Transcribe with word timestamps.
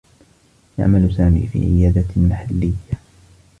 يعمل 0.79 1.13
سامي 1.17 1.47
في 1.53 1.59
عيادة 1.59 2.05
محلّيّة. 2.15 2.93